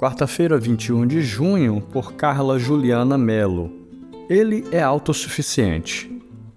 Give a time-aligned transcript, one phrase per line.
[0.00, 3.70] quarta-feira, 21 de junho, por Carla Juliana Melo.
[4.30, 6.10] Ele é autossuficiente.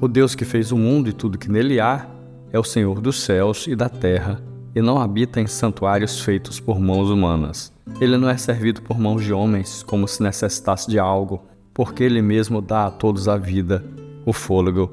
[0.00, 2.06] O Deus que fez o mundo e tudo que nele há
[2.52, 4.40] é o Senhor dos céus e da terra
[4.72, 7.72] e não habita em santuários feitos por mãos humanas.
[8.00, 11.42] Ele não é servido por mãos de homens como se necessitasse de algo,
[11.72, 13.84] porque ele mesmo dá a todos a vida,
[14.24, 14.92] o fôlego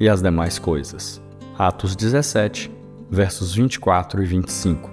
[0.00, 1.20] e as demais coisas.
[1.58, 2.70] Atos 17,
[3.10, 4.90] versos 24 e 25.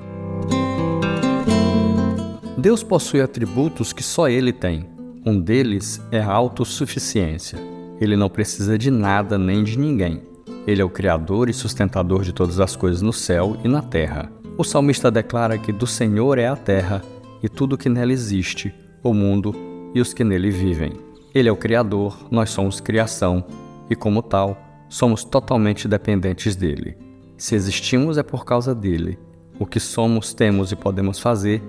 [2.61, 4.87] Deus possui atributos que só Ele tem.
[5.25, 7.57] Um deles é a autossuficiência.
[7.99, 10.21] Ele não precisa de nada nem de ninguém.
[10.67, 14.31] Ele é o Criador e sustentador de todas as coisas no céu e na terra.
[14.59, 17.01] O salmista declara que do Senhor é a terra
[17.41, 19.55] e tudo que nela existe, o mundo
[19.95, 20.93] e os que nele vivem.
[21.33, 23.43] Ele é o Criador, nós somos criação
[23.89, 24.55] e, como tal,
[24.87, 26.95] somos totalmente dependentes dele.
[27.39, 29.17] Se existimos é por causa dele.
[29.57, 31.59] O que somos, temos e podemos fazer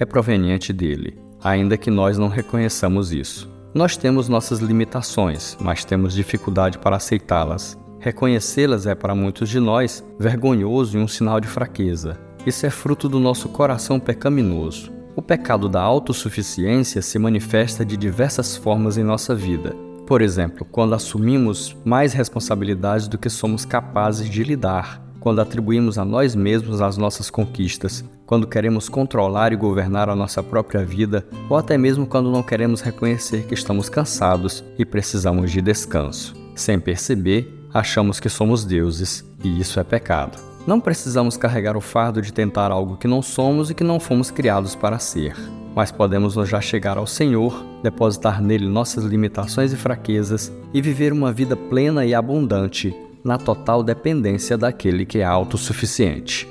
[0.00, 3.50] é proveniente dele, ainda que nós não reconheçamos isso.
[3.74, 7.78] Nós temos nossas limitações, mas temos dificuldade para aceitá-las.
[7.98, 12.18] Reconhecê-las é para muitos de nós vergonhoso e um sinal de fraqueza.
[12.46, 14.90] Isso é fruto do nosso coração pecaminoso.
[15.14, 19.76] O pecado da autossuficiência se manifesta de diversas formas em nossa vida.
[20.06, 26.04] Por exemplo, quando assumimos mais responsabilidades do que somos capazes de lidar, quando atribuímos a
[26.04, 31.56] nós mesmos as nossas conquistas, quando queremos controlar e governar a nossa própria vida, ou
[31.56, 36.34] até mesmo quando não queremos reconhecer que estamos cansados e precisamos de descanso.
[36.54, 40.38] Sem perceber, achamos que somos deuses, e isso é pecado.
[40.66, 44.30] Não precisamos carregar o fardo de tentar algo que não somos e que não fomos
[44.30, 45.34] criados para ser,
[45.74, 51.32] mas podemos já chegar ao Senhor, depositar nele nossas limitações e fraquezas e viver uma
[51.32, 56.48] vida plena e abundante na total dependência daquele que é autossuficiente.